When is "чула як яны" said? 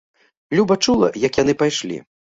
0.87-1.53